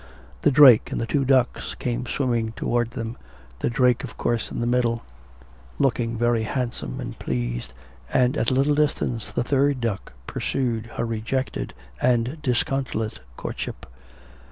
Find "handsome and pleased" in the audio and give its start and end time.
6.41-7.71